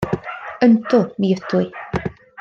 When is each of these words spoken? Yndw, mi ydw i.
Yndw, 0.67 1.03
mi 1.19 1.29
ydw 1.35 1.61
i. 1.65 1.69